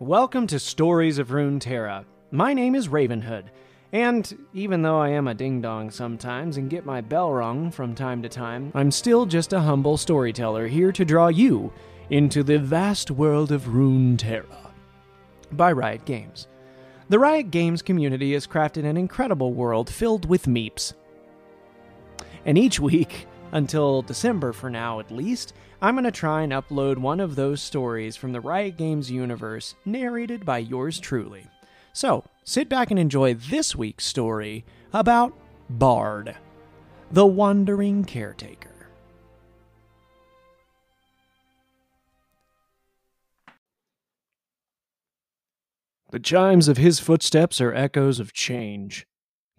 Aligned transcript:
Welcome 0.00 0.46
to 0.46 0.60
Stories 0.60 1.18
of 1.18 1.30
Runeterra. 1.30 2.04
My 2.30 2.54
name 2.54 2.76
is 2.76 2.86
Ravenhood, 2.86 3.46
and 3.92 4.46
even 4.54 4.80
though 4.80 5.00
I 5.00 5.08
am 5.08 5.26
a 5.26 5.34
ding 5.34 5.60
dong 5.60 5.90
sometimes 5.90 6.56
and 6.56 6.70
get 6.70 6.86
my 6.86 7.00
bell 7.00 7.32
rung 7.32 7.72
from 7.72 7.96
time 7.96 8.22
to 8.22 8.28
time, 8.28 8.70
I'm 8.76 8.92
still 8.92 9.26
just 9.26 9.52
a 9.52 9.58
humble 9.58 9.96
storyteller 9.96 10.68
here 10.68 10.92
to 10.92 11.04
draw 11.04 11.26
you 11.26 11.72
into 12.10 12.44
the 12.44 12.60
vast 12.60 13.10
world 13.10 13.50
of 13.50 13.64
Runeterra 13.64 14.70
by 15.50 15.72
Riot 15.72 16.04
Games. 16.04 16.46
The 17.08 17.18
Riot 17.18 17.50
Games 17.50 17.82
community 17.82 18.34
has 18.34 18.46
crafted 18.46 18.84
an 18.84 18.96
incredible 18.96 19.52
world 19.52 19.90
filled 19.90 20.28
with 20.28 20.44
meeps. 20.44 20.92
And 22.44 22.56
each 22.56 22.78
week, 22.90 23.26
until 23.50 24.02
December 24.02 24.52
for 24.52 24.70
now 24.70 25.00
at 25.00 25.10
least, 25.10 25.54
I'm 25.80 25.94
going 25.94 26.04
to 26.04 26.10
try 26.10 26.42
and 26.42 26.52
upload 26.52 26.98
one 26.98 27.20
of 27.20 27.36
those 27.36 27.62
stories 27.62 28.16
from 28.16 28.32
the 28.32 28.40
Riot 28.40 28.76
Games 28.76 29.12
universe, 29.12 29.76
narrated 29.84 30.44
by 30.44 30.58
yours 30.58 30.98
truly. 30.98 31.46
So, 31.92 32.24
sit 32.42 32.68
back 32.68 32.90
and 32.90 32.98
enjoy 32.98 33.34
this 33.34 33.76
week's 33.76 34.04
story 34.04 34.64
about 34.92 35.32
Bard, 35.70 36.36
the 37.12 37.26
Wandering 37.26 38.04
Caretaker. 38.04 38.74
The 46.10 46.18
chimes 46.18 46.66
of 46.66 46.78
his 46.78 46.98
footsteps 46.98 47.60
are 47.60 47.74
echoes 47.74 48.18
of 48.18 48.32
change. 48.32 49.06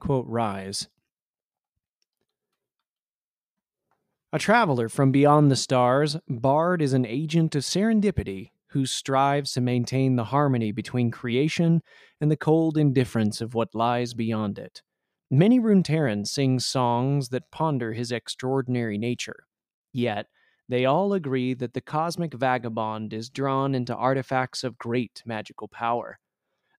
Quote 0.01 0.25
Rise. 0.27 0.89
A 4.31 4.37
traveler 4.37 4.89
from 4.89 5.11
beyond 5.11 5.49
the 5.49 5.55
stars, 5.55 6.15
Bard 6.27 6.83
is 6.83 6.93
an 6.93 7.03
agent 7.03 7.55
of 7.55 7.63
serendipity 7.63 8.51
who 8.67 8.85
strives 8.85 9.53
to 9.53 9.61
maintain 9.61 10.15
the 10.15 10.25
harmony 10.25 10.71
between 10.71 11.09
creation 11.09 11.81
and 12.21 12.29
the 12.29 12.37
cold 12.37 12.77
indifference 12.77 13.41
of 13.41 13.55
what 13.55 13.73
lies 13.73 14.13
beyond 14.13 14.59
it. 14.59 14.83
Many 15.31 15.59
Runeterrans 15.59 16.27
sing 16.27 16.59
songs 16.59 17.29
that 17.29 17.49
ponder 17.49 17.93
his 17.93 18.11
extraordinary 18.11 18.99
nature. 18.99 19.47
Yet, 19.91 20.27
they 20.67 20.85
all 20.85 21.13
agree 21.13 21.55
that 21.55 21.73
the 21.73 21.81
cosmic 21.81 22.35
vagabond 22.35 23.13
is 23.13 23.31
drawn 23.31 23.73
into 23.73 23.95
artifacts 23.95 24.63
of 24.63 24.77
great 24.77 25.23
magical 25.25 25.67
power. 25.67 26.19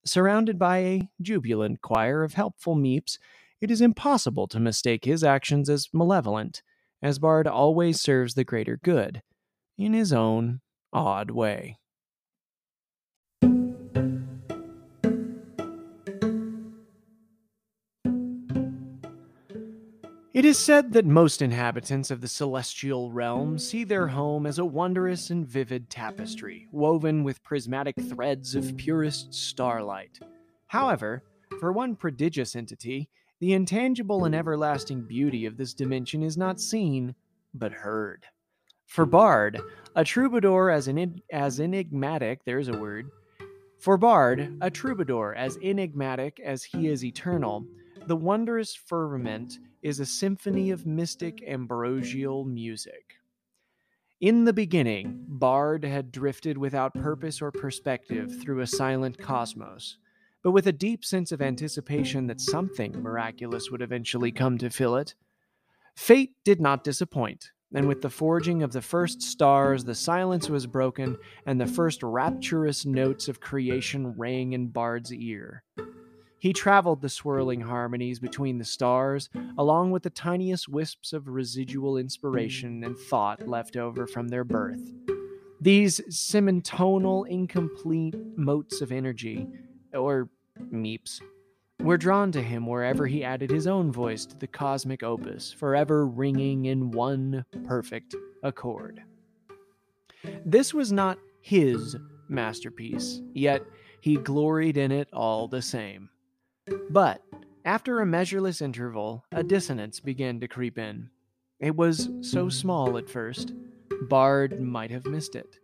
Surrounded 0.04 0.56
by 0.56 0.78
a 0.78 1.08
jubilant 1.20 1.82
choir 1.82 2.22
of 2.22 2.34
helpful 2.34 2.76
meeps, 2.76 3.18
it 3.60 3.72
is 3.72 3.80
impossible 3.80 4.46
to 4.46 4.60
mistake 4.60 5.04
his 5.04 5.24
actions 5.24 5.68
as 5.68 5.88
malevolent, 5.92 6.62
as 7.02 7.18
Bard 7.18 7.46
always 7.46 8.00
serves 8.00 8.34
the 8.34 8.44
greater 8.44 8.78
good, 8.82 9.22
in 9.78 9.92
his 9.92 10.12
own 10.12 10.60
odd 10.92 11.30
way. 11.30 11.76
It 20.32 20.44
is 20.44 20.58
said 20.58 20.92
that 20.92 21.04
most 21.04 21.42
inhabitants 21.42 22.10
of 22.10 22.22
the 22.22 22.28
celestial 22.28 23.10
realm 23.10 23.58
see 23.58 23.84
their 23.84 24.06
home 24.06 24.46
as 24.46 24.58
a 24.58 24.64
wondrous 24.64 25.28
and 25.28 25.46
vivid 25.46 25.90
tapestry, 25.90 26.66
woven 26.72 27.24
with 27.24 27.42
prismatic 27.42 27.96
threads 28.08 28.54
of 28.54 28.74
purest 28.78 29.34
starlight. 29.34 30.18
However, 30.68 31.24
for 31.58 31.72
one 31.72 31.94
prodigious 31.94 32.56
entity, 32.56 33.10
the 33.40 33.54
intangible 33.54 34.26
and 34.26 34.34
everlasting 34.34 35.02
beauty 35.02 35.46
of 35.46 35.56
this 35.56 35.74
dimension 35.74 36.22
is 36.22 36.36
not 36.36 36.60
seen, 36.60 37.14
but 37.54 37.72
heard. 37.72 38.26
For 38.86 39.06
Bard, 39.06 39.60
a 39.96 40.04
troubadour 40.04 40.70
as, 40.70 40.88
en- 40.88 41.20
as 41.32 41.58
enigmatic, 41.58 42.44
there's 42.44 42.68
a 42.68 42.78
word. 42.78 43.08
For 43.78 43.96
Bard, 43.96 44.58
a 44.60 44.70
troubadour 44.70 45.34
as 45.34 45.56
enigmatic 45.62 46.38
as 46.40 46.62
he 46.62 46.88
is 46.88 47.04
eternal, 47.04 47.64
the 48.06 48.16
wondrous 48.16 48.74
firmament 48.74 49.58
is 49.82 50.00
a 50.00 50.06
symphony 50.06 50.70
of 50.70 50.86
mystic 50.86 51.42
ambrosial 51.46 52.44
music. 52.44 53.14
In 54.20 54.44
the 54.44 54.52
beginning, 54.52 55.24
Bard 55.26 55.82
had 55.82 56.12
drifted 56.12 56.58
without 56.58 56.92
purpose 56.92 57.40
or 57.40 57.50
perspective 57.50 58.38
through 58.42 58.60
a 58.60 58.66
silent 58.66 59.16
cosmos, 59.16 59.96
but 60.42 60.52
with 60.52 60.66
a 60.66 60.72
deep 60.72 61.04
sense 61.04 61.32
of 61.32 61.42
anticipation 61.42 62.26
that 62.26 62.40
something 62.40 62.92
miraculous 63.02 63.70
would 63.70 63.82
eventually 63.82 64.32
come 64.32 64.58
to 64.58 64.70
fill 64.70 64.96
it. 64.96 65.14
Fate 65.94 66.32
did 66.44 66.60
not 66.60 66.84
disappoint, 66.84 67.50
and 67.74 67.86
with 67.86 68.00
the 68.00 68.10
forging 68.10 68.62
of 68.62 68.72
the 68.72 68.82
first 68.82 69.22
stars, 69.22 69.84
the 69.84 69.94
silence 69.94 70.48
was 70.48 70.66
broken, 70.66 71.16
and 71.46 71.60
the 71.60 71.66
first 71.66 72.02
rapturous 72.02 72.86
notes 72.86 73.28
of 73.28 73.40
creation 73.40 74.14
rang 74.16 74.52
in 74.52 74.68
Bard's 74.68 75.12
ear. 75.12 75.62
He 76.38 76.54
traveled 76.54 77.02
the 77.02 77.10
swirling 77.10 77.60
harmonies 77.60 78.18
between 78.18 78.56
the 78.56 78.64
stars, 78.64 79.28
along 79.58 79.90
with 79.90 80.02
the 80.02 80.10
tiniest 80.10 80.70
wisps 80.70 81.12
of 81.12 81.28
residual 81.28 81.98
inspiration 81.98 82.82
and 82.82 82.96
thought 82.96 83.46
left 83.46 83.76
over 83.76 84.06
from 84.06 84.28
their 84.28 84.44
birth. 84.44 84.80
These 85.60 86.00
semitonal, 86.08 87.28
incomplete 87.28 88.16
motes 88.38 88.80
of 88.80 88.90
energy, 88.90 89.46
or 89.94 90.28
meeps, 90.72 91.20
were 91.80 91.96
drawn 91.96 92.30
to 92.32 92.42
him 92.42 92.66
wherever 92.66 93.06
he 93.06 93.24
added 93.24 93.50
his 93.50 93.66
own 93.66 93.90
voice 93.90 94.26
to 94.26 94.36
the 94.36 94.46
cosmic 94.46 95.02
opus, 95.02 95.52
forever 95.52 96.06
ringing 96.06 96.66
in 96.66 96.90
one 96.90 97.44
perfect 97.66 98.14
accord. 98.42 99.00
This 100.44 100.74
was 100.74 100.92
not 100.92 101.18
his 101.40 101.96
masterpiece, 102.28 103.22
yet 103.32 103.62
he 104.00 104.16
gloried 104.16 104.76
in 104.76 104.92
it 104.92 105.08
all 105.12 105.48
the 105.48 105.62
same. 105.62 106.10
But 106.90 107.22
after 107.64 108.00
a 108.00 108.06
measureless 108.06 108.60
interval, 108.60 109.24
a 109.32 109.42
dissonance 109.42 110.00
began 110.00 110.40
to 110.40 110.48
creep 110.48 110.78
in. 110.78 111.10
It 111.58 111.76
was 111.76 112.10
so 112.20 112.48
small 112.48 112.96
at 112.96 113.08
first, 113.08 113.52
Bard 114.08 114.60
might 114.60 114.90
have 114.90 115.06
missed 115.06 115.34
it. 115.34 115.58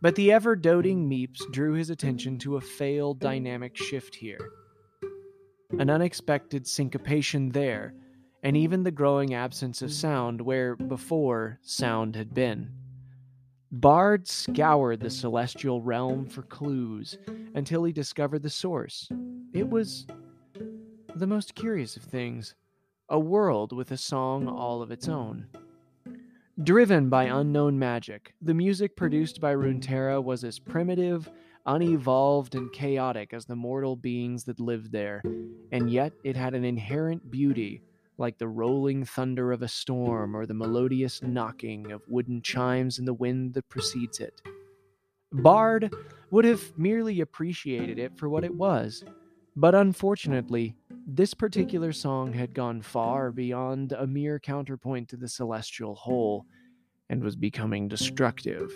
But 0.00 0.14
the 0.14 0.30
ever 0.30 0.54
doting 0.54 1.08
Meeps 1.08 1.50
drew 1.50 1.72
his 1.72 1.90
attention 1.90 2.38
to 2.38 2.56
a 2.56 2.60
failed 2.60 3.18
dynamic 3.18 3.76
shift 3.76 4.14
here. 4.14 4.50
An 5.78 5.90
unexpected 5.90 6.66
syncopation 6.66 7.50
there, 7.50 7.94
and 8.42 8.56
even 8.56 8.84
the 8.84 8.92
growing 8.92 9.34
absence 9.34 9.82
of 9.82 9.92
sound 9.92 10.40
where 10.40 10.76
before 10.76 11.58
sound 11.62 12.14
had 12.14 12.32
been. 12.32 12.70
Bard 13.72 14.28
scoured 14.28 15.00
the 15.00 15.10
celestial 15.10 15.82
realm 15.82 16.26
for 16.26 16.42
clues 16.42 17.18
until 17.54 17.84
he 17.84 17.92
discovered 17.92 18.42
the 18.42 18.50
source. 18.50 19.08
It 19.52 19.68
was 19.68 20.06
the 21.14 21.26
most 21.26 21.54
curious 21.54 21.96
of 21.96 22.04
things 22.04 22.54
a 23.08 23.18
world 23.18 23.72
with 23.72 23.90
a 23.90 23.96
song 23.96 24.46
all 24.46 24.80
of 24.80 24.90
its 24.90 25.08
own. 25.08 25.48
Driven 26.62 27.08
by 27.08 27.26
mm. 27.26 27.40
unknown 27.40 27.78
magic, 27.78 28.34
the 28.42 28.52
music 28.52 28.96
produced 28.96 29.40
by 29.40 29.54
Runeterra 29.54 30.22
was 30.22 30.42
as 30.42 30.58
primitive, 30.58 31.30
unevolved, 31.66 32.56
and 32.56 32.72
chaotic 32.72 33.32
as 33.32 33.44
the 33.46 33.54
mortal 33.54 33.94
beings 33.94 34.42
that 34.44 34.58
lived 34.58 34.90
there, 34.90 35.22
and 35.70 35.88
yet 35.88 36.12
it 36.24 36.34
had 36.34 36.54
an 36.54 36.64
inherent 36.64 37.30
beauty, 37.30 37.80
like 38.16 38.38
the 38.38 38.48
rolling 38.48 39.04
thunder 39.04 39.52
of 39.52 39.62
a 39.62 39.68
storm 39.68 40.36
or 40.36 40.46
the 40.46 40.54
melodious 40.54 41.22
knocking 41.22 41.92
of 41.92 42.02
wooden 42.08 42.42
chimes 42.42 42.98
in 42.98 43.04
the 43.04 43.14
wind 43.14 43.54
that 43.54 43.68
precedes 43.68 44.18
it. 44.18 44.42
Bard 45.30 45.94
would 46.32 46.44
have 46.44 46.76
merely 46.76 47.20
appreciated 47.20 48.00
it 48.00 48.18
for 48.18 48.28
what 48.28 48.42
it 48.42 48.54
was, 48.54 49.04
but 49.54 49.76
unfortunately, 49.76 50.74
this 51.10 51.32
particular 51.32 51.90
mm. 51.90 51.94
song 51.94 52.34
had 52.34 52.54
gone 52.54 52.82
far 52.82 53.32
beyond 53.32 53.92
a 53.92 54.06
mere 54.06 54.38
counterpoint 54.38 55.08
to 55.08 55.16
the 55.16 55.26
celestial 55.26 55.94
whole 55.94 56.44
and 57.08 57.24
was 57.24 57.34
becoming 57.34 57.88
destructive. 57.88 58.70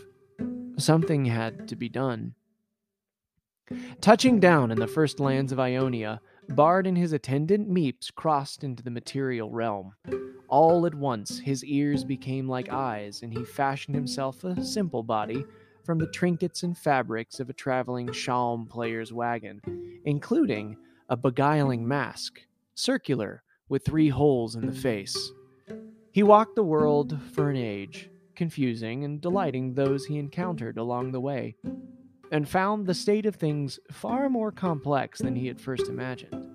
Something 0.79 1.27
had 1.27 1.69
to 1.69 1.77
be 1.77 1.91
done. 1.91 2.35
Touching 4.01 4.41
down 4.41 4.71
in 4.71 4.79
the 4.79 4.87
first 4.87 5.21
lands 5.21 5.53
of 5.53 5.61
Ionia, 5.61 6.23
Bard 6.49 6.87
and 6.87 6.97
his 6.97 7.13
attendant 7.13 7.71
Meeps 7.71 8.13
crossed 8.13 8.65
into 8.65 8.83
the 8.83 8.91
material 8.91 9.51
realm. 9.51 9.93
All 10.49 10.87
at 10.87 10.95
once, 10.95 11.39
his 11.39 11.63
ears 11.65 12.03
became 12.03 12.49
like 12.49 12.73
eyes, 12.73 13.23
and 13.23 13.33
he 13.33 13.45
fashioned 13.45 13.95
himself 13.95 14.43
a 14.45 14.65
simple 14.65 15.03
body 15.03 15.45
from 15.85 15.99
the 15.99 16.09
trinkets 16.09 16.63
and 16.63 16.77
fabrics 16.77 17.41
of 17.41 17.51
a 17.51 17.55
traveling 17.55 18.11
shalm 18.13 18.67
player's 18.67 19.13
wagon, 19.13 19.61
including 20.05 20.77
a 21.13 21.17
beguiling 21.17 21.87
mask, 21.87 22.41
circular, 22.75 23.43
with 23.69 23.85
three 23.85 24.09
holes 24.09 24.57
in 24.57 24.65
the 24.65 24.73
face. 24.73 25.31
He 26.11 26.23
walked 26.23 26.57
the 26.57 26.63
world 26.63 27.19
for 27.35 27.51
an 27.51 27.57
age, 27.59 28.09
confusing 28.35 29.05
and 29.05 29.21
delighting 29.21 29.75
those 29.75 30.07
he 30.07 30.17
encountered 30.19 30.79
along 30.79 31.13
the 31.13 31.21
way, 31.21 31.55
and 32.31 32.49
found 32.49 32.87
the 32.87 32.95
state 32.95 33.27
of 33.27 33.37
things 33.37 33.79
far 33.91 34.31
more 34.31 34.51
complex 34.51 35.19
than 35.19 35.37
he 35.37 35.47
had 35.49 35.61
first 35.61 35.89
imagined. 35.89 36.49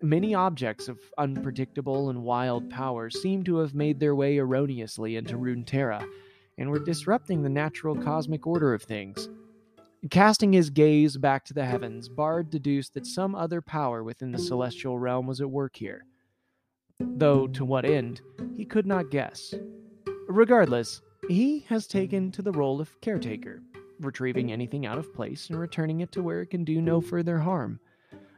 Many 0.00 0.34
objects 0.34 0.88
of 0.88 0.98
unpredictable 1.18 2.08
and 2.08 2.22
wild 2.22 2.70
power 2.70 3.10
seemed 3.10 3.44
to 3.44 3.58
have 3.58 3.74
made 3.74 4.00
their 4.00 4.14
way 4.14 4.38
erroneously 4.38 5.16
into 5.16 5.36
Runeterra 5.36 6.08
and 6.56 6.70
were 6.70 6.78
disrupting 6.78 7.42
the 7.42 7.50
natural 7.50 7.94
cosmic 7.94 8.46
order 8.46 8.72
of 8.72 8.82
things. 8.82 9.28
Casting 10.10 10.52
his 10.52 10.68
gaze 10.68 11.16
back 11.16 11.46
to 11.46 11.54
the 11.54 11.64
heavens, 11.64 12.10
Bard 12.10 12.50
deduced 12.50 12.92
that 12.92 13.06
some 13.06 13.34
other 13.34 13.62
power 13.62 14.04
within 14.04 14.32
the 14.32 14.38
celestial 14.38 14.98
realm 14.98 15.26
was 15.26 15.40
at 15.40 15.50
work 15.50 15.76
here. 15.76 16.04
Though 17.00 17.46
to 17.48 17.64
what 17.64 17.86
end, 17.86 18.20
he 18.54 18.66
could 18.66 18.86
not 18.86 19.10
guess. 19.10 19.54
Regardless, 20.28 21.00
he 21.26 21.60
has 21.68 21.86
taken 21.86 22.30
to 22.32 22.42
the 22.42 22.52
role 22.52 22.82
of 22.82 23.00
caretaker, 23.00 23.62
retrieving 23.98 24.52
anything 24.52 24.84
out 24.84 24.98
of 24.98 25.14
place 25.14 25.48
and 25.48 25.58
returning 25.58 26.00
it 26.00 26.12
to 26.12 26.22
where 26.22 26.42
it 26.42 26.50
can 26.50 26.64
do 26.64 26.82
no 26.82 27.00
further 27.00 27.38
harm. 27.38 27.80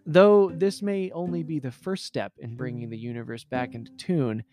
Though 0.06 0.50
this 0.50 0.82
may 0.82 1.10
only 1.10 1.42
be 1.42 1.58
the 1.58 1.72
first 1.72 2.04
step 2.04 2.32
in 2.38 2.54
bringing 2.54 2.90
the 2.90 2.98
universe 2.98 3.42
back 3.42 3.74
into 3.74 3.90
tune, 3.96 4.44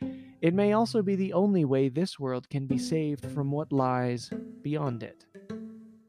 it 0.42 0.56
may 0.56 0.74
also 0.74 1.04
be 1.04 1.16
the 1.16 1.34
only 1.34 1.64
way 1.64 1.90
this 1.90 2.20
world 2.20 2.50
can 2.50 2.66
be 2.66 2.80
saved 2.80 3.28
from 3.28 3.52
what 3.52 3.72
lies 3.72 4.32
beyond 4.64 5.04
it. 5.04 5.28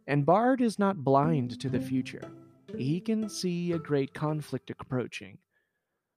And 0.07 0.27
Bard 0.27 0.61
is 0.61 0.79
not 0.79 1.03
blind 1.03 1.59
to 1.61 1.69
the 1.69 1.81
future. 1.81 2.31
He 2.77 3.01
can 3.01 3.29
see 3.29 3.73
a 3.73 3.79
great 3.79 4.13
conflict 4.13 4.71
approaching. 4.71 5.39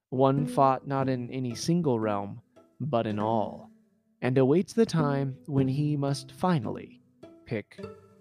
One 0.09 0.45
fought 0.45 0.87
not 0.87 1.07
in 1.09 1.29
any 1.31 1.55
single 1.55 1.99
realm, 1.99 2.41
but 2.79 3.07
in 3.07 3.19
all, 3.19 3.71
and 4.21 4.37
awaits 4.37 4.73
the 4.73 4.85
time 4.85 5.37
when 5.45 5.67
he 5.67 5.95
must 5.95 6.31
finally 6.31 7.01
pick 7.45 7.79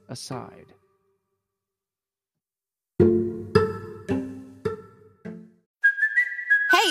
a 0.09 0.17
side. 0.17 0.73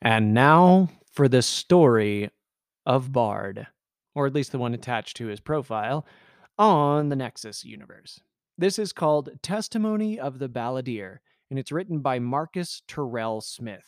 And 0.00 0.32
now 0.32 0.90
for 1.12 1.28
the 1.28 1.42
story 1.42 2.30
of 2.86 3.12
Bard, 3.12 3.66
or 4.14 4.26
at 4.26 4.34
least 4.34 4.52
the 4.52 4.58
one 4.58 4.74
attached 4.74 5.16
to 5.16 5.26
his 5.26 5.40
profile, 5.40 6.06
on 6.56 7.08
the 7.08 7.16
Nexus 7.16 7.64
universe. 7.64 8.20
This 8.56 8.78
is 8.78 8.92
called 8.92 9.30
Testimony 9.42 10.18
of 10.18 10.38
the 10.38 10.48
Balladeer, 10.48 11.18
and 11.50 11.58
it's 11.58 11.72
written 11.72 12.00
by 12.00 12.18
Marcus 12.18 12.82
Terrell 12.86 13.40
Smith. 13.40 13.84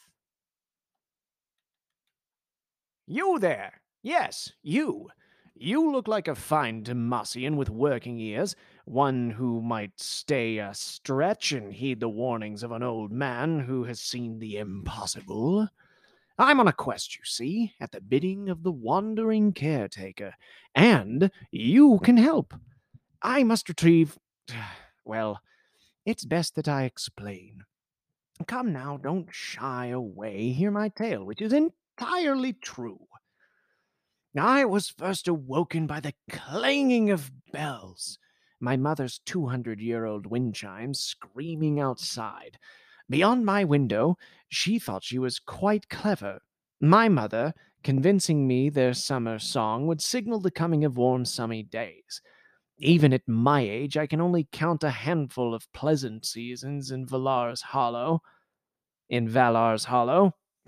You 3.07 3.39
there! 3.39 3.81
Yes, 4.03 4.53
you! 4.63 5.09
You 5.55 5.91
look 5.93 6.09
like 6.09 6.29
a 6.29 6.35
fine 6.35 6.85
Demacian 6.85 7.57
with 7.57 7.69
working 7.69 8.19
ears, 8.19 8.57
one 8.85 9.31
who 9.31 9.61
might 9.61 10.01
stay 10.01 10.59
a 10.59 10.73
stretch 10.73 11.53
and 11.53 11.73
heed 11.73 12.01
the 12.01 12.09
warnings 12.09 12.63
of 12.63 12.73
an 12.73 12.83
old 12.83 13.13
man 13.13 13.61
who 13.61 13.85
has 13.85 14.01
seen 14.01 14.39
the 14.39 14.57
impossible. 14.57 15.69
I'm 16.41 16.59
on 16.59 16.69
a 16.69 16.73
quest, 16.73 17.17
you 17.17 17.23
see, 17.25 17.75
at 17.81 17.93
the 17.93 18.01
bidding 18.01 18.49
of 18.49 18.63
the 18.63 18.73
wandering 18.73 19.53
caretaker, 19.53 20.35
and 20.75 21.31
you 21.51 21.91
mm-hmm. 21.91 22.05
can 22.05 22.17
help. 22.17 22.55
I 23.23 23.43
must 23.45 23.69
retrieve. 23.69 24.19
Well, 25.03 25.41
it's 26.07 26.25
best 26.25 26.55
that 26.55 26.69
I 26.69 26.85
explain. 26.85 27.65
Come 28.47 28.73
now, 28.73 28.97
don't 28.97 29.27
shy 29.33 29.87
away. 29.87 30.53
Hear 30.53 30.71
my 30.71 30.89
tale, 30.89 31.25
which 31.25 31.41
is 31.43 31.53
entirely 31.53 32.53
true. 32.53 33.01
I 34.39 34.65
was 34.67 34.91
first 34.91 35.27
awoken 35.27 35.89
by 35.89 35.99
the 35.99 36.15
clanging 36.31 37.11
of 37.11 37.33
bells, 37.51 38.19
my 38.61 38.77
mother's 38.77 39.21
200 39.25 39.81
year 39.81 40.05
old 40.05 40.27
wind 40.27 40.55
chimes 40.55 41.01
screaming 41.01 41.81
outside. 41.81 42.59
Beyond 43.09 43.45
my 43.45 43.65
window, 43.65 44.17
she 44.51 44.79
thought 44.79 45.05
she 45.05 45.19
was 45.19 45.39
quite 45.39 45.89
clever. 45.89 46.41
My 46.81 47.09
mother, 47.09 47.55
convincing 47.83 48.47
me 48.47 48.69
their 48.69 48.93
summer 48.93 49.39
song 49.39 49.87
would 49.87 50.03
signal 50.03 50.41
the 50.41 50.51
coming 50.51 50.85
of 50.85 50.97
warm, 50.97 51.25
sunny 51.25 51.63
days. 51.63 52.21
Even 52.79 53.13
at 53.13 53.29
my 53.29 53.61
age, 53.61 53.97
I 53.97 54.07
can 54.07 54.21
only 54.21 54.49
count 54.51 54.83
a 54.83 54.91
handful 54.91 55.55
of 55.55 55.73
pleasant 55.73 56.27
seasons 56.27 56.91
in 56.91 57.07
Valar's 57.07 57.63
Hollow. 57.63 58.23
In 59.09 59.29
Valar's 59.29 59.85
Hollow. 59.85 60.35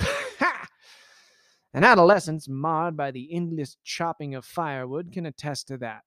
An 1.74 1.84
adolescence 1.84 2.48
marred 2.48 2.96
by 2.96 3.10
the 3.10 3.34
endless 3.34 3.76
chopping 3.82 4.34
of 4.34 4.44
firewood 4.44 5.10
can 5.10 5.26
attest 5.26 5.68
to 5.68 5.78
that. 5.78 6.02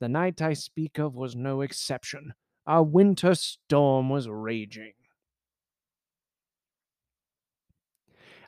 The 0.00 0.08
night 0.08 0.40
I 0.40 0.52
speak 0.52 0.98
of 0.98 1.14
was 1.14 1.34
no 1.34 1.60
exception. 1.60 2.34
A 2.66 2.82
winter 2.82 3.34
storm 3.34 4.08
was 4.08 4.28
raging. 4.28 4.92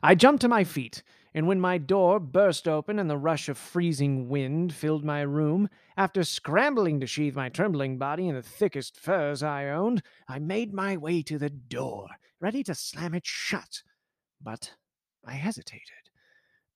I 0.03 0.15
jumped 0.15 0.41
to 0.41 0.47
my 0.47 0.63
feet, 0.63 1.03
and 1.31 1.45
when 1.45 1.59
my 1.59 1.77
door 1.77 2.19
burst 2.19 2.67
open 2.67 2.97
and 2.97 3.07
the 3.07 3.17
rush 3.17 3.47
of 3.47 3.57
freezing 3.57 4.29
wind 4.29 4.73
filled 4.73 5.05
my 5.05 5.21
room, 5.21 5.69
after 5.95 6.23
scrambling 6.23 6.99
to 6.99 7.05
sheathe 7.05 7.35
my 7.35 7.49
trembling 7.49 7.99
body 7.99 8.27
in 8.27 8.33
the 8.33 8.41
thickest 8.41 8.99
furs 8.99 9.43
I 9.43 9.67
owned, 9.67 10.01
I 10.27 10.39
made 10.39 10.73
my 10.73 10.97
way 10.97 11.21
to 11.23 11.37
the 11.37 11.51
door, 11.51 12.07
ready 12.39 12.63
to 12.63 12.73
slam 12.73 13.13
it 13.13 13.27
shut. 13.27 13.83
But 14.41 14.73
I 15.23 15.33
hesitated. 15.33 16.09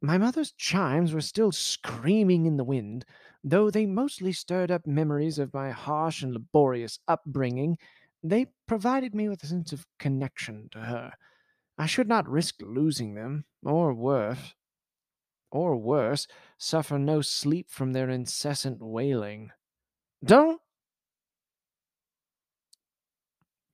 My 0.02 0.20
mother's 0.20 0.52
chimes 0.52 1.12
were 1.12 1.22
still 1.22 1.52
screaming 1.52 2.46
in 2.46 2.58
the 2.58 2.64
wind, 2.64 3.06
though 3.44 3.72
they 3.72 3.88
mostly 3.88 4.34
stirred 4.34 4.70
up 4.70 4.86
memories 4.86 5.40
of 5.40 5.52
my 5.52 5.72
harsh 5.72 6.22
and 6.22 6.32
laborious 6.32 7.00
upbringing. 7.08 7.80
They 8.22 8.52
provided 8.68 9.16
me 9.16 9.30
with 9.30 9.42
a 9.44 9.48
sense 9.48 9.74
of 9.74 9.88
connection 9.98 10.70
to 10.74 10.80
her. 10.82 11.14
I 11.78 11.86
should 11.86 12.08
not 12.08 12.30
risk 12.30 12.62
losing 12.62 13.16
them, 13.16 13.46
or 13.64 13.94
worse, 13.94 14.56
or 15.52 15.76
worse, 15.76 16.28
suffer 16.58 16.98
no 16.98 17.22
sleep 17.22 17.70
from 17.70 17.94
their 17.94 18.10
incessant 18.10 18.82
wailing. 18.82 19.52
Don't 20.24 20.62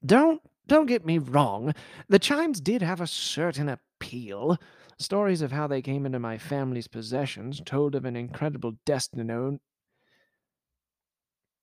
don't 0.03 0.41
don't 0.67 0.87
get 0.87 1.05
me 1.05 1.17
wrong. 1.17 1.73
The 2.07 2.19
chimes 2.19 2.59
did 2.59 2.81
have 2.81 3.01
a 3.01 3.07
certain 3.07 3.69
appeal. 3.69 4.57
Stories 4.97 5.41
of 5.41 5.51
how 5.51 5.67
they 5.67 5.81
came 5.81 6.05
into 6.05 6.19
my 6.19 6.37
family's 6.37 6.87
possessions 6.87 7.61
told 7.65 7.95
of 7.95 8.05
an 8.05 8.15
incredible 8.15 8.73
destiny 8.85 9.59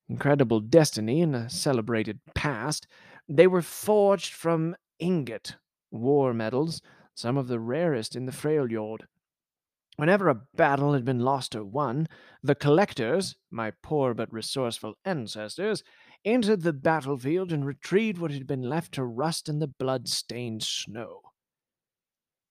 incredible 0.08 0.60
destiny 0.60 1.20
in 1.20 1.34
a 1.34 1.50
celebrated 1.50 2.20
past. 2.34 2.86
They 3.28 3.46
were 3.46 3.62
forged 3.62 4.32
from 4.32 4.76
ingot 4.98 5.56
war 5.90 6.34
medals, 6.34 6.82
some 7.14 7.36
of 7.36 7.48
the 7.48 7.60
rarest 7.60 8.14
in 8.14 8.26
the 8.26 8.32
Freljord. 8.32 9.06
Whenever 9.96 10.28
a 10.28 10.42
battle 10.54 10.92
had 10.92 11.04
been 11.04 11.18
lost 11.18 11.56
or 11.56 11.64
won, 11.64 12.06
the 12.42 12.54
collectors, 12.54 13.34
my 13.50 13.72
poor 13.82 14.14
but 14.14 14.32
resourceful 14.32 14.94
ancestors, 15.04 15.82
entered 16.24 16.62
the 16.62 16.72
battlefield 16.72 17.50
and 17.50 17.66
retrieved 17.66 18.18
what 18.18 18.30
had 18.30 18.46
been 18.46 18.62
left 18.62 18.92
to 18.92 19.04
rust 19.04 19.48
in 19.48 19.58
the 19.58 19.66
blood 19.66 20.08
stained 20.08 20.62
snow. 20.62 21.22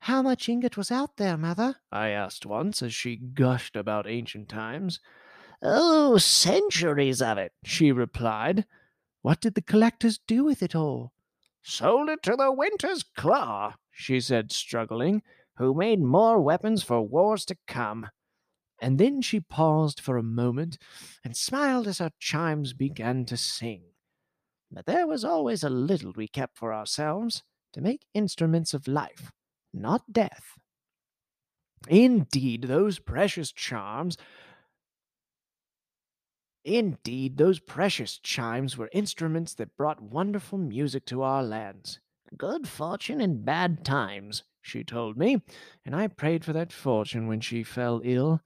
How 0.02 0.22
much 0.22 0.50
ingot 0.50 0.78
was 0.78 0.92
out 0.92 1.18
there, 1.18 1.38
mother? 1.38 1.76
I 1.92 2.10
asked 2.10 2.46
once 2.46 2.82
as 2.82 2.94
she 2.94 3.16
gushed 3.16 3.76
about 3.76 4.08
ancient 4.08 4.50
times. 4.50 5.00
Oh, 5.62 6.18
centuries 6.18 7.22
of 7.22 7.38
it, 7.38 7.54
she 7.64 7.92
replied. 7.92 8.66
What 9.22 9.42
did 9.42 9.56
the 9.56 9.62
collectors 9.62 10.20
do 10.28 10.44
with 10.44 10.62
it 10.62 10.76
all? 10.76 11.14
Sold 11.64 12.10
it 12.10 12.24
to 12.24 12.36
the 12.36 12.52
Winter's 12.52 13.04
Claw, 13.04 13.76
she 13.92 14.20
said, 14.20 14.52
struggling, 14.52 15.22
who 15.58 15.74
made 15.74 16.00
more 16.00 16.40
weapons 16.40 16.84
for 16.84 17.02
wars 17.02 17.46
to 17.46 17.58
come. 17.68 18.10
And 18.80 19.00
then 19.00 19.22
she 19.22 19.40
paused 19.40 20.00
for 20.00 20.18
a 20.18 20.24
moment 20.24 20.78
and 21.24 21.36
smiled 21.36 21.88
as 21.88 21.98
her 21.98 22.12
chimes 22.20 22.74
began 22.74 23.26
to 23.26 23.38
sing. 23.38 23.84
But 24.72 24.86
there 24.86 25.08
was 25.08 25.24
always 25.24 25.64
a 25.64 25.70
little 25.70 26.14
we 26.16 26.28
kept 26.28 26.58
for 26.58 26.74
ourselves 26.74 27.44
to 27.74 27.82
make 27.82 28.06
instruments 28.14 28.74
of 28.74 28.88
life, 28.88 29.32
not 29.74 30.12
death. 30.12 30.58
Indeed, 31.88 32.64
those 32.64 33.00
precious 33.00 33.52
charms 33.52 34.18
Indeed, 36.68 37.38
those 37.38 37.62
precious 37.62 38.18
chimes 38.18 38.78
were 38.78 38.90
instruments 38.92 39.54
that 39.54 39.78
brought 39.78 40.02
wonderful 40.02 40.58
music 40.58 41.06
to 41.06 41.22
our 41.22 41.42
lands. 41.42 42.02
Good 42.38 42.68
fortune 42.68 43.22
in 43.22 43.46
bad 43.46 43.86
times, 43.86 44.44
she 44.62 44.84
told 44.84 45.16
me, 45.18 45.42
and 45.86 45.96
I 45.96 46.10
prayed 46.10 46.44
for 46.44 46.52
that 46.52 46.74
fortune 46.74 47.26
when 47.28 47.40
she 47.40 47.64
fell 47.64 48.02
ill, 48.04 48.42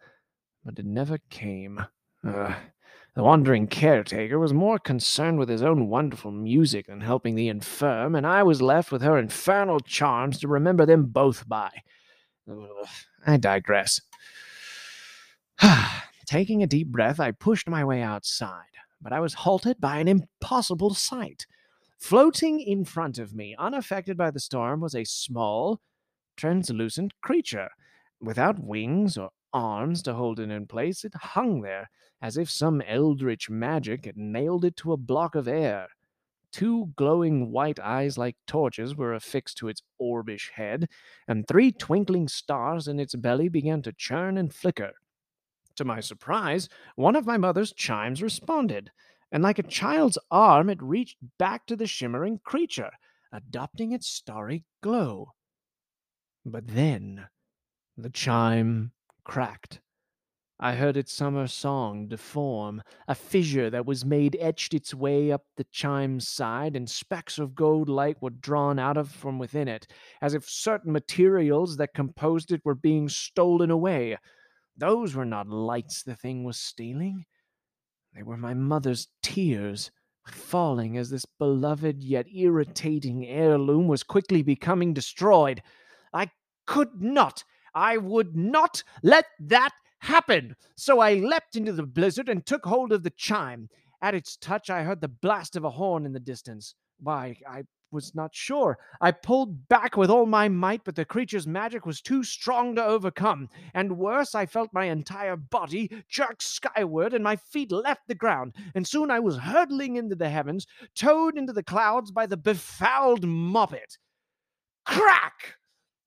but 0.64 0.78
it 0.78 0.86
never 0.86 1.18
came. 1.32 1.84
Ugh. 2.24 2.54
The 3.16 3.24
wandering 3.24 3.66
caretaker 3.66 4.38
was 4.38 4.54
more 4.54 4.78
concerned 4.78 5.40
with 5.40 5.50
his 5.50 5.64
own 5.64 5.90
wonderful 5.90 6.30
music 6.30 6.86
than 6.86 7.02
helping 7.02 7.34
the 7.34 7.48
infirm, 7.48 8.14
and 8.14 8.28
I 8.28 8.44
was 8.44 8.62
left 8.62 8.92
with 8.92 9.02
her 9.02 9.18
infernal 9.18 9.80
charms 9.80 10.38
to 10.42 10.48
remember 10.48 10.86
them 10.86 11.06
both 11.06 11.50
by. 11.50 11.72
Ugh, 12.48 12.88
I 13.26 13.38
digress. 13.38 14.00
Ah. 15.64 16.11
Taking 16.32 16.64
a 16.64 16.68
deep 16.68 16.88
breath, 16.88 17.20
I 17.20 17.32
pushed 17.32 17.68
my 17.68 17.84
way 17.84 18.02
outside, 18.02 18.78
but 19.02 19.12
I 19.12 19.20
was 19.20 19.34
halted 19.34 19.82
by 19.82 19.98
an 19.98 20.08
impossible 20.08 20.94
sight. 20.94 21.46
Floating 22.00 22.62
in 22.62 22.86
front 22.86 23.20
of 23.20 23.34
me, 23.34 23.54
unaffected 23.60 24.16
by 24.16 24.32
the 24.32 24.40
storm, 24.40 24.80
was 24.80 24.96
a 24.96 25.04
small, 25.04 25.82
translucent 26.38 27.12
creature. 27.20 27.68
Without 28.22 28.64
wings 28.64 29.18
or 29.18 29.32
arms 29.52 30.02
to 30.04 30.14
hold 30.14 30.40
it 30.40 30.50
in 30.50 30.68
place, 30.68 31.04
it 31.04 31.14
hung 31.16 31.64
there, 31.64 31.90
as 32.22 32.38
if 32.38 32.50
some 32.50 32.82
eldritch 32.88 33.50
magic 33.50 34.06
had 34.06 34.16
nailed 34.16 34.64
it 34.64 34.78
to 34.78 34.94
a 34.94 34.98
block 34.98 35.36
of 35.36 35.50
air. 35.50 35.90
Two 36.54 36.94
glowing 36.96 37.52
white 37.52 37.78
eyes 37.82 38.18
like 38.18 38.38
torches 38.48 38.96
were 38.96 39.14
affixed 39.14 39.58
to 39.58 39.68
its 39.68 39.84
orbish 40.00 40.52
head, 40.52 40.88
and 41.28 41.46
three 41.46 41.74
twinkling 41.74 42.30
stars 42.30 42.88
in 42.88 43.02
its 43.02 43.16
belly 43.16 43.50
began 43.50 43.82
to 43.82 43.92
churn 43.92 44.38
and 44.38 44.54
flicker. 44.54 44.94
To 45.76 45.86
my 45.86 46.00
surprise, 46.00 46.70
one 46.96 47.16
of 47.16 47.26
my 47.26 47.38
mother's 47.38 47.74
chimes 47.74 48.22
responded, 48.22 48.92
and 49.32 49.42
like 49.42 49.60
a 49.60 49.64
child's 49.64 50.18
arm, 50.30 50.70
it 50.70 50.82
reached 50.82 51.18
back 51.38 51.66
to 51.68 51.76
the 51.76 51.88
shimmering 51.88 52.40
creature, 52.44 52.92
adopting 53.32 53.92
its 53.92 54.08
starry 54.08 54.66
glow. 54.82 55.34
But 56.46 56.68
then 56.68 57.28
the 57.98 58.10
chime 58.10 58.92
cracked. 59.24 59.80
I 60.60 60.76
heard 60.76 60.96
its 60.96 61.12
summer 61.12 61.48
song 61.48 62.08
deform. 62.08 62.84
A 63.08 63.16
fissure 63.16 63.72
that 63.72 63.88
was 63.88 64.06
made 64.06 64.38
etched 64.40 64.76
its 64.76 64.94
way 64.94 65.32
up 65.32 65.44
the 65.58 65.64
chime's 65.72 66.28
side, 66.28 66.76
and 66.76 66.88
specks 66.88 67.40
of 67.40 67.56
gold 67.56 67.90
light 67.90 68.22
were 68.22 68.30
drawn 68.30 68.78
out 68.78 68.98
of 68.98 69.10
from 69.10 69.40
within 69.40 69.68
it, 69.68 69.88
as 70.22 70.36
if 70.36 70.48
certain 70.48 70.92
materials 70.92 71.78
that 71.78 71.96
composed 71.96 72.52
it 72.52 72.62
were 72.64 72.76
being 72.76 73.10
stolen 73.10 73.72
away. 73.72 74.18
Those 74.82 75.14
were 75.14 75.26
not 75.26 75.48
lights 75.48 76.02
the 76.02 76.16
thing 76.16 76.44
was 76.44 76.58
stealing. 76.58 77.26
They 78.16 78.24
were 78.24 78.36
my 78.36 78.56
mother's 78.56 79.10
tears, 79.22 79.92
falling 80.26 80.98
as 80.98 81.12
this 81.12 81.24
beloved 81.38 82.02
yet 82.04 82.26
irritating 82.34 83.28
heirloom 83.28 83.88
was 83.88 84.02
quickly 84.02 84.42
becoming 84.42 84.92
destroyed. 84.92 85.62
I 86.12 86.32
could 86.66 87.00
not, 87.00 87.44
I 87.76 87.98
would 87.98 88.36
not 88.36 88.84
let 89.04 89.26
that 89.42 89.70
happen. 90.00 90.56
So 90.76 91.00
I 91.00 91.14
leapt 91.14 91.56
into 91.56 91.74
the 91.74 91.84
blizzard 91.84 92.28
and 92.28 92.44
took 92.44 92.66
hold 92.66 92.92
of 92.92 93.04
the 93.04 93.12
chime. 93.12 93.70
At 94.02 94.16
its 94.16 94.36
touch, 94.36 94.72
I 94.72 94.82
heard 94.82 95.02
the 95.02 95.08
blast 95.08 95.56
of 95.56 95.64
a 95.64 95.70
horn 95.70 96.08
in 96.08 96.14
the 96.14 96.20
distance. 96.20 96.74
Why, 97.00 97.38
I 97.48 97.66
was 97.92 98.16
not 98.16 98.34
sure. 98.34 98.78
I 99.00 99.12
pulled 99.12 99.68
back 99.68 99.98
with 99.98 100.10
all 100.10 100.26
my 100.26 100.50
might, 100.50 100.84
but 100.84 100.96
the 100.96 101.06
creature's 101.06 101.48
magic 101.48 101.86
was 101.86 102.02
too 102.02 102.24
strong 102.24 102.76
to 102.76 102.84
overcome. 102.84 103.50
And 103.74 103.98
worse, 103.98 104.36
I 104.36 104.46
felt 104.46 104.70
my 104.74 104.86
entire 104.86 105.36
body 105.36 105.90
jerk 106.10 106.42
skyward, 106.42 107.14
and 107.14 107.24
my 107.24 107.36
feet 107.36 107.72
left 107.72 108.08
the 108.08 108.16
ground. 108.16 108.56
And 108.76 108.88
soon 108.88 109.12
I 109.12 109.20
was 109.20 109.38
hurtling 109.38 109.96
into 109.96 110.16
the 110.16 110.30
heavens, 110.30 110.66
towed 110.96 111.38
into 111.38 111.54
the 111.54 111.64
clouds 111.64 112.12
by 112.12 112.26
the 112.26 112.38
befouled 112.38 113.26
moppet. 113.26 113.98
Crack! 114.86 115.56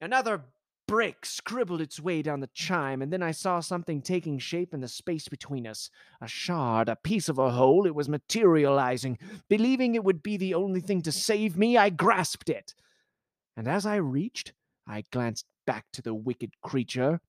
Another 0.00 0.44
break 0.86 1.24
scribbled 1.24 1.80
its 1.80 2.00
way 2.00 2.22
down 2.22 2.40
the 2.40 2.50
chime, 2.52 3.02
and 3.02 3.12
then 3.12 3.22
I 3.22 3.30
saw 3.30 3.60
something 3.60 4.02
taking 4.02 4.38
shape 4.38 4.74
in 4.74 4.80
the 4.80 4.88
space 4.88 5.28
between 5.28 5.66
us. 5.66 5.90
A 6.20 6.28
shard, 6.28 6.88
a 6.88 6.96
piece 6.96 7.28
of 7.28 7.38
a 7.38 7.50
whole, 7.50 7.86
it 7.86 7.94
was 7.94 8.08
materializing. 8.08 9.18
Believing 9.48 9.94
it 9.94 10.04
would 10.04 10.22
be 10.22 10.36
the 10.36 10.54
only 10.54 10.80
thing 10.80 11.02
to 11.02 11.12
save 11.12 11.56
me, 11.56 11.76
I 11.76 11.90
grasped 11.90 12.48
it. 12.48 12.74
And 13.56 13.68
as 13.68 13.86
I 13.86 13.96
reached, 13.96 14.52
I 14.86 15.04
glanced 15.10 15.46
back 15.66 15.86
to 15.92 16.02
the 16.02 16.14
wicked 16.14 16.52
creature, 16.62 17.20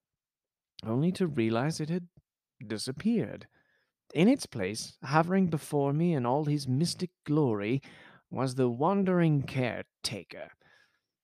only 0.85 1.11
to 1.13 1.27
realize 1.27 1.79
it 1.79 1.89
had 1.89 2.07
disappeared. 2.65 3.47
In 4.13 4.27
its 4.27 4.45
place, 4.45 4.97
hovering 5.03 5.47
before 5.47 5.93
me 5.93 6.13
in 6.13 6.25
all 6.25 6.45
his 6.45 6.67
mystic 6.67 7.11
glory, 7.25 7.81
was 8.29 8.55
the 8.55 8.69
wandering 8.69 9.43
caretaker. 9.43 10.51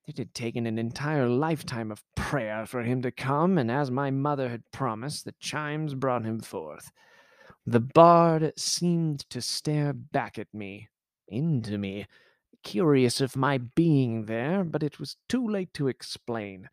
It 0.07 0.17
had 0.17 0.33
taken 0.33 0.65
an 0.65 0.77
entire 0.77 1.29
lifetime 1.29 1.91
of 1.91 2.03
prayer 2.15 2.65
for 2.65 2.83
him 2.83 3.01
to 3.03 3.11
come, 3.11 3.57
and 3.57 3.69
as 3.69 3.91
my 3.91 4.09
mother 4.11 4.49
had 4.49 4.69
promised, 4.71 5.25
the 5.25 5.35
chimes 5.39 5.93
brought 5.93 6.25
him 6.25 6.39
forth. 6.39 6.91
The 7.65 7.79
bard 7.79 8.53
seemed 8.57 9.29
to 9.29 9.41
stare 9.41 9.93
back 9.93 10.39
at 10.39 10.53
me, 10.53 10.89
into 11.27 11.77
me, 11.77 12.07
curious 12.63 13.21
of 13.21 13.35
my 13.35 13.59
being 13.59 14.25
there, 14.25 14.63
but 14.63 14.83
it 14.83 14.99
was 14.99 15.17
too 15.29 15.47
late 15.47 15.73
to 15.75 15.87
explain. 15.87 16.69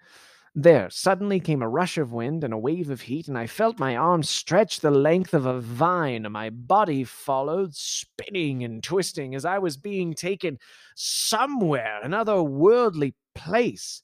There 0.61 0.91
suddenly 0.91 1.39
came 1.39 1.63
a 1.63 1.69
rush 1.69 1.99
of 1.99 2.13
wind 2.13 2.43
and 2.43 2.53
a 2.53 2.59
wave 2.59 2.91
of 2.91 3.03
heat, 3.03 3.29
and 3.29 3.39
I 3.39 3.47
felt 3.47 3.79
my 3.79 3.95
arms 3.95 4.29
stretch 4.29 4.81
the 4.81 4.91
length 4.91 5.33
of 5.33 5.47
a 5.47 5.61
vine. 5.61 6.27
My 6.33 6.51
body 6.51 7.05
followed, 7.05 7.77
spinning 7.77 8.65
and 8.65 8.83
twisting 8.83 9.37
as 9.37 9.45
I 9.45 9.59
was 9.59 9.77
being 9.77 10.15
taken 10.15 10.59
somewhere, 10.97 12.01
another 12.03 12.43
worldly 12.43 13.15
place. 13.37 14.03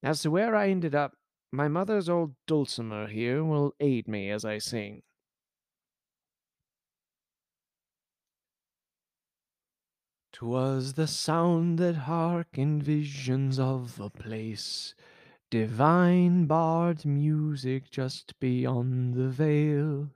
As 0.00 0.22
to 0.22 0.30
where 0.30 0.54
I 0.54 0.68
ended 0.68 0.94
up, 0.94 1.14
my 1.50 1.66
mother's 1.66 2.08
old 2.08 2.36
dulcimer 2.46 3.08
here 3.08 3.42
will 3.42 3.74
aid 3.80 4.06
me 4.06 4.30
as 4.30 4.44
I 4.44 4.58
sing. 4.58 5.02
Twas 10.32 10.92
the 10.92 11.08
sound 11.08 11.80
that 11.80 11.96
hearkened 11.96 12.84
visions 12.84 13.58
of 13.58 13.98
a 13.98 14.08
place 14.08 14.94
Divine 15.52 16.46
bard 16.46 17.04
music 17.04 17.90
just 17.92 18.40
beyond 18.40 19.14
the 19.14 19.28
veil, 19.28 20.10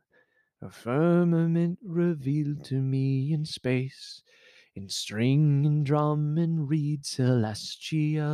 a 0.62 0.70
firmament 0.70 1.78
revealed 1.82 2.64
to 2.64 2.82
me 2.82 3.32
in 3.32 3.44
space, 3.44 4.22
in 4.74 4.88
string 4.88 5.66
and 5.66 5.86
drum 5.86 6.38
and 6.38 6.68
reed 6.68 7.06
celestial. 7.06 8.26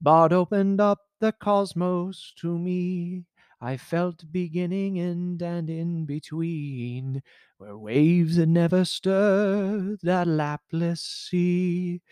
Bard 0.00 0.32
opened 0.32 0.80
up 0.80 1.00
the 1.18 1.32
cosmos 1.32 2.32
to 2.36 2.56
me. 2.56 3.24
I 3.60 3.76
felt 3.76 4.30
beginning, 4.30 5.00
end, 5.00 5.42
and 5.42 5.68
in 5.68 6.06
between, 6.06 7.22
where 7.58 7.76
waves 7.76 8.38
never 8.38 8.84
stirred 8.84 9.98
that 10.02 10.28
lapless 10.28 11.00
sea 11.02 12.02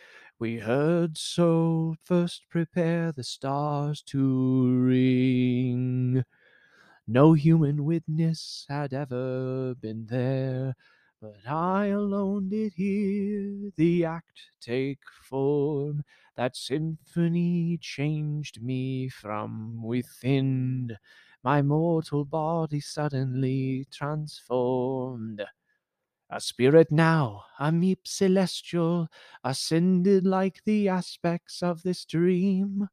we 0.43 0.59
heard 0.59 1.17
soul 1.17 1.95
first 2.03 2.43
prepare 2.51 3.13
the 3.13 3.23
stars 3.23 4.03
to 4.03 4.77
ring. 4.77 6.25
No 7.07 7.35
human 7.35 7.85
witness 7.85 8.67
had 8.69 8.93
ever 8.93 9.77
been 9.77 10.07
there, 10.07 10.75
but 11.21 11.47
I 11.47 11.87
alone 11.87 12.49
did 12.49 12.73
hear 12.73 13.71
the 13.77 14.05
act 14.05 14.41
take 14.61 14.99
form. 15.23 16.03
That 16.35 16.57
symphony 16.57 17.79
changed 17.81 18.61
me 18.61 19.11
from 19.11 19.81
within. 19.81 20.97
My 21.45 21.63
mortal 21.63 22.25
body 22.25 22.81
suddenly 22.81 23.87
transformed. 23.93 25.45
A 26.35 26.41
spirit 26.41 26.91
now, 26.91 27.45
a 27.59 27.71
meep 27.71 28.07
celestial, 28.07 29.09
ascended 29.45 30.27
like 30.27 30.65
the 30.65 30.89
aspects 30.89 31.63
of 31.63 31.83
this 31.83 32.07
dream. 32.07 32.89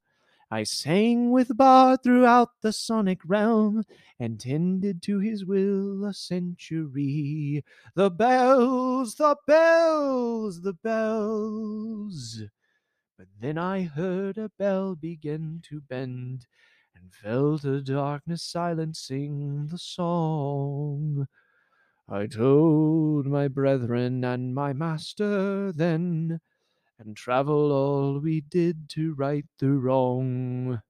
I 0.51 0.63
sang 0.63 1.31
with 1.31 1.55
Bard 1.55 2.03
throughout 2.03 2.49
the 2.61 2.73
sonic 2.73 3.21
realm, 3.25 3.85
and 4.19 4.41
tended 4.41 5.01
to 5.03 5.19
his 5.19 5.45
will 5.45 6.03
a 6.03 6.13
century. 6.13 7.63
The 7.95 8.11
bells, 8.11 9.15
the 9.15 9.37
bells, 9.47 10.61
the 10.61 10.73
bells. 10.73 12.43
But 13.17 13.27
then 13.39 13.57
I 13.57 13.83
heard 13.83 14.37
a 14.37 14.51
bell 14.59 14.95
begin 14.95 15.61
to 15.69 15.79
bend, 15.79 16.45
and 16.93 17.13
felt 17.13 17.63
a 17.63 17.81
darkness 17.81 18.43
silencing 18.43 19.67
the 19.67 19.77
song. 19.77 21.29
I 22.11 22.25
told 22.25 23.27
my 23.27 23.47
brethren 23.47 24.23
and 24.23 24.55
my 24.55 24.73
master 24.73 25.71
then, 25.71 26.39
and 26.97 27.15
travel 27.15 27.71
all 27.71 28.19
we 28.19 28.41
did 28.41 28.89
to 28.89 29.13
right 29.13 29.45
the 29.59 29.73
wrong. 29.73 30.81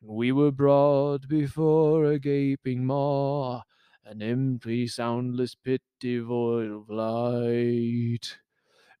We 0.00 0.32
were 0.32 0.50
brought 0.50 1.28
before 1.28 2.04
a 2.04 2.18
gaping 2.18 2.84
maw, 2.84 3.62
an 4.04 4.22
empty, 4.22 4.88
soundless 4.88 5.54
pit 5.54 5.82
devoid 6.00 6.72
of 6.72 6.90
light. 6.90 8.38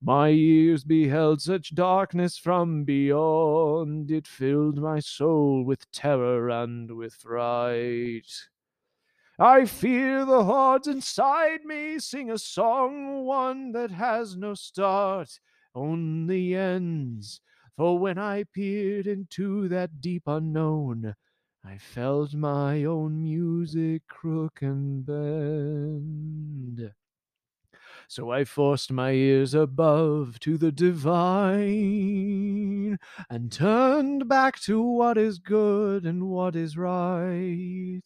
My 0.00 0.28
ears 0.28 0.84
beheld 0.84 1.42
such 1.42 1.74
darkness 1.74 2.38
from 2.38 2.84
beyond, 2.84 4.08
it 4.12 4.28
filled 4.28 4.78
my 4.78 5.00
soul 5.00 5.64
with 5.64 5.90
terror 5.90 6.48
and 6.48 6.92
with 6.96 7.14
fright. 7.14 8.48
I 9.42 9.64
fear 9.64 10.26
the 10.26 10.44
hordes 10.44 10.86
inside 10.86 11.64
me 11.64 11.98
sing 11.98 12.30
a 12.30 12.36
song, 12.36 13.24
one 13.24 13.72
that 13.72 13.90
has 13.90 14.36
no 14.36 14.52
start, 14.52 15.40
only 15.74 16.54
ends. 16.54 17.40
For 17.74 17.98
when 17.98 18.18
I 18.18 18.44
peered 18.44 19.06
into 19.06 19.66
that 19.68 20.02
deep 20.02 20.24
unknown, 20.26 21.14
I 21.64 21.78
felt 21.78 22.34
my 22.34 22.84
own 22.84 23.22
music 23.22 24.06
crook 24.08 24.58
and 24.60 25.06
bend. 25.06 26.92
So 28.08 28.30
I 28.30 28.44
forced 28.44 28.92
my 28.92 29.12
ears 29.12 29.54
above 29.54 30.38
to 30.40 30.58
the 30.58 30.70
divine 30.70 31.78
and 33.30 33.50
turned 33.50 34.28
back 34.28 34.60
to 34.60 34.82
what 34.82 35.16
is 35.16 35.38
good 35.38 36.04
and 36.04 36.28
what 36.28 36.54
is 36.54 36.76
right. 36.76 38.02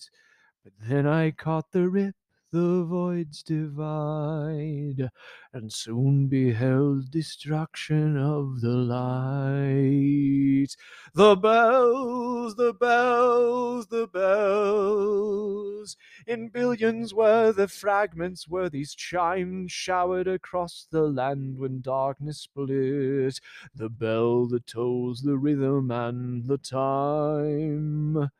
But 0.64 0.72
then 0.88 1.06
I 1.06 1.30
caught 1.30 1.72
the 1.72 1.90
rip 1.90 2.14
the 2.54 2.84
voids 2.84 3.42
divide, 3.42 5.10
and 5.52 5.72
soon 5.72 6.28
beheld 6.28 7.10
destruction 7.10 8.16
of 8.16 8.60
the 8.60 8.76
light. 8.76 10.68
The 11.12 11.34
bells, 11.34 12.54
the 12.54 12.72
bells, 12.72 13.88
the 13.88 14.06
bells. 14.06 15.96
In 16.28 16.48
billions 16.48 17.12
were 17.12 17.50
the 17.50 17.66
fragments 17.66 18.48
where 18.48 18.70
these 18.70 18.94
chimes 18.94 19.72
showered 19.72 20.28
across 20.28 20.86
the 20.90 21.02
land 21.02 21.58
when 21.58 21.80
darkness 21.80 22.38
split. 22.38 23.40
The 23.74 23.90
bell 23.90 24.46
that 24.46 24.68
tolls 24.68 25.22
the 25.22 25.36
rhythm 25.36 25.90
and 25.90 26.46
the 26.46 26.58
time. 26.58 28.30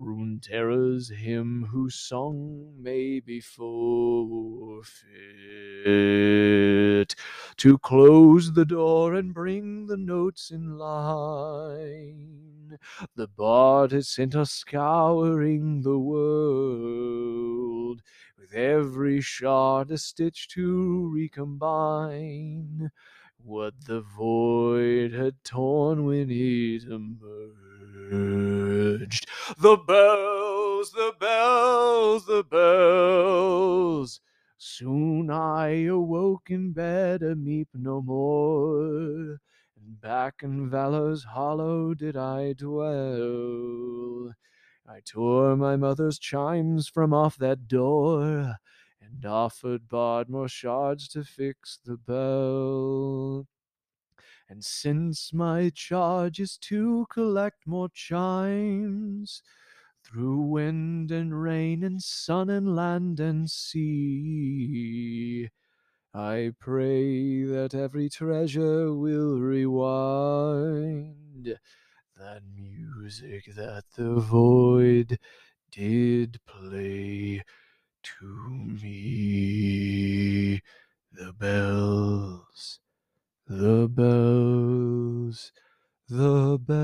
Runeterra's 0.00 1.10
hymn 1.10 1.68
whose 1.70 1.94
song 1.94 2.72
may 2.82 3.20
be 3.20 3.38
forfeit. 3.38 5.04
To 7.58 7.78
close 7.78 8.54
the 8.54 8.64
door 8.64 9.14
and 9.14 9.34
bring 9.34 9.86
the 9.86 9.98
notes 9.98 10.50
in 10.50 10.78
line. 10.78 12.78
The 13.14 13.28
bard 13.28 13.92
has 13.92 14.08
sent 14.08 14.34
us 14.34 14.50
scouring 14.50 15.82
the 15.82 15.98
world, 15.98 18.00
with 18.38 18.54
every 18.54 19.20
shard 19.20 19.90
a 19.90 19.98
stitch 19.98 20.48
to 20.48 21.10
recombine 21.12 22.90
what 23.36 23.74
the 23.86 24.00
void 24.00 25.12
had 25.12 25.44
torn 25.44 26.06
when 26.06 26.30
it 26.30 26.84
emerged. 26.84 27.69
The 29.58 29.76
bells, 29.86 30.92
the 30.92 31.12
bells, 31.18 32.24
the 32.26 32.44
bells. 32.44 34.20
Soon 34.56 35.30
I 35.30 35.84
awoke 35.84 36.50
in 36.50 36.72
bed, 36.72 37.22
a 37.22 37.34
meep 37.34 37.68
no 37.74 38.00
more, 38.00 39.40
and 39.76 40.00
back 40.00 40.42
in 40.42 40.70
valor's 40.70 41.24
hollow 41.24 41.94
did 41.94 42.16
I 42.16 42.52
dwell. 42.52 44.34
I 44.86 45.00
tore 45.04 45.56
my 45.56 45.76
mother's 45.76 46.18
chimes 46.18 46.88
from 46.88 47.12
off 47.12 47.36
that 47.38 47.68
door, 47.68 48.56
and 49.00 49.24
offered 49.24 49.88
Bard 49.88 50.28
more 50.28 50.48
shards 50.48 51.08
to 51.08 51.24
fix 51.24 51.78
the 51.84 51.96
bell. 51.96 53.46
And 54.50 54.64
since 54.64 55.32
my 55.32 55.70
charge 55.72 56.40
is 56.40 56.58
to 56.62 57.06
collect 57.08 57.68
more 57.68 57.88
chimes, 57.88 59.44
through 60.04 60.40
wind 60.40 61.12
and 61.12 61.40
rain 61.40 61.84
and 61.84 62.02
sun 62.02 62.50
and 62.50 62.74
land 62.74 63.20
and 63.20 63.48
sea, 63.48 65.50
I 66.12 66.52
pray 66.58 67.44
that 67.44 67.74
every 67.74 68.08
treasure 68.08 68.92
will 68.92 69.38
rewind 69.38 69.86
that 72.16 72.42
music 72.52 73.54
that 73.54 73.84
the 73.96 74.14
void 74.14 75.20
did 75.70 76.40
play 76.44 77.44
to 78.02 78.48
me. 78.82 80.60
The 81.12 81.32
bells, 81.32 82.80
the 83.50 83.88
bells, 83.88 85.50
the 86.08 86.56
bells. 86.56 86.78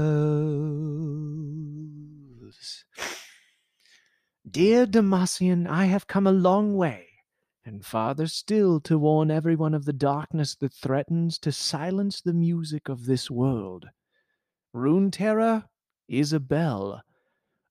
Dear 4.51 4.85
Demacian, 4.87 5.69
I 5.69 5.85
have 5.85 6.09
come 6.09 6.27
a 6.27 6.33
long 6.33 6.75
way, 6.75 7.07
and 7.65 7.87
farther 7.87 8.27
still 8.27 8.81
to 8.81 8.99
warn 8.99 9.31
everyone 9.31 9.75
of 9.75 9.85
the 9.85 9.93
darkness 9.93 10.57
that 10.57 10.75
threatens 10.75 11.39
to 11.39 11.53
silence 11.53 12.21
the 12.21 12.35
music 12.35 12.89
of 12.89 13.07
this 13.07 13.31
world. 13.31 13.87
Rune 14.73 15.13
Runeterra 15.13 15.67
is 16.09 16.33
a 16.33 16.41
bell, 16.41 17.01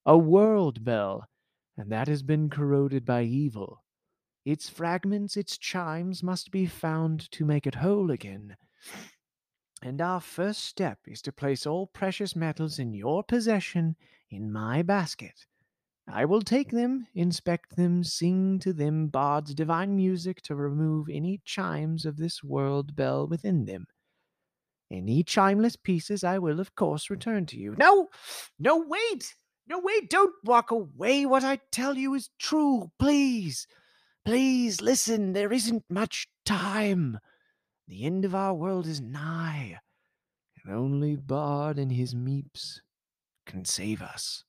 a 0.05 0.17
world 0.17 0.85
bell, 0.85 1.27
and 1.75 1.91
that 1.91 2.07
has 2.07 2.23
been 2.23 2.49
corroded 2.49 3.05
by 3.05 3.23
evil. 3.23 3.83
Its 4.45 4.69
fragments, 4.69 5.35
its 5.35 5.57
chimes 5.57 6.23
must 6.23 6.49
be 6.49 6.65
found 6.65 7.29
to 7.31 7.43
make 7.43 7.67
it 7.67 7.75
whole 7.75 8.09
again. 8.09 8.55
And 9.81 10.01
our 10.01 10.21
first 10.21 10.63
step 10.63 10.99
is 11.05 11.21
to 11.23 11.31
place 11.31 11.65
all 11.65 11.87
precious 11.87 12.35
metals 12.35 12.79
in 12.79 12.93
your 12.93 13.23
possession 13.23 13.95
in 14.29 14.51
my 14.51 14.81
basket. 14.81 15.45
I 16.07 16.25
will 16.25 16.41
take 16.41 16.71
them, 16.71 17.07
inspect 17.15 17.75
them, 17.75 18.03
sing 18.03 18.59
to 18.59 18.73
them 18.73 19.07
Bard's 19.07 19.55
divine 19.55 19.95
music 19.95 20.41
to 20.43 20.55
remove 20.55 21.07
any 21.09 21.41
chimes 21.43 22.05
of 22.05 22.17
this 22.17 22.43
world 22.43 22.95
bell 22.95 23.27
within 23.27 23.65
them. 23.65 23.87
Any 24.91 25.23
chimeless 25.23 25.75
pieces 25.75 26.23
I 26.23 26.37
will, 26.37 26.59
of 26.59 26.75
course, 26.75 27.09
return 27.09 27.47
to 27.47 27.57
you. 27.57 27.75
No, 27.77 28.09
no, 28.59 28.77
wait! 28.77 29.35
No, 29.67 29.79
wait, 29.79 30.11
don't 30.11 30.33
walk 30.43 30.69
away. 30.69 31.25
What 31.25 31.43
I 31.43 31.59
tell 31.71 31.97
you 31.97 32.13
is 32.13 32.29
true. 32.37 32.91
Please, 32.99 33.65
please 34.23 34.79
listen. 34.79 35.33
There 35.33 35.51
isn't 35.51 35.85
much 35.89 36.27
time. 36.45 37.19
The 37.87 38.03
end 38.03 38.25
of 38.25 38.33
our 38.33 38.53
world 38.53 38.87
is 38.87 38.99
nigh, 38.99 39.79
and 40.63 40.73
only 40.73 41.15
Bard 41.15 41.77
and 41.77 41.91
his 41.91 42.15
meeps 42.15 42.79
can 43.45 43.63
save 43.65 44.01
us. 44.01 44.43